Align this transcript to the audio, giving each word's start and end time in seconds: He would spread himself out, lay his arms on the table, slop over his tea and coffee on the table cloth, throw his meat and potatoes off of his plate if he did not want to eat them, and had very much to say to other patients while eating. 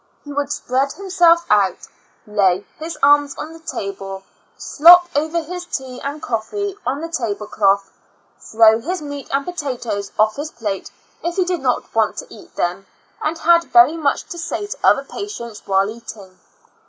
He 0.23 0.33
would 0.33 0.51
spread 0.51 0.93
himself 0.93 1.45
out, 1.47 1.87
lay 2.25 2.65
his 2.79 2.97
arms 3.03 3.35
on 3.37 3.53
the 3.53 3.59
table, 3.59 4.23
slop 4.57 5.07
over 5.15 5.43
his 5.43 5.63
tea 5.67 6.01
and 6.01 6.23
coffee 6.23 6.75
on 6.87 7.01
the 7.01 7.07
table 7.07 7.45
cloth, 7.45 7.91
throw 8.39 8.79
his 8.81 8.99
meat 8.99 9.27
and 9.31 9.45
potatoes 9.45 10.09
off 10.17 10.31
of 10.31 10.35
his 10.37 10.49
plate 10.53 10.89
if 11.23 11.35
he 11.35 11.45
did 11.45 11.61
not 11.61 11.93
want 11.93 12.17
to 12.17 12.33
eat 12.33 12.55
them, 12.55 12.87
and 13.21 13.37
had 13.37 13.65
very 13.65 13.95
much 13.95 14.23
to 14.29 14.39
say 14.39 14.65
to 14.65 14.77
other 14.83 15.03
patients 15.03 15.61
while 15.67 15.87
eating. 15.87 16.39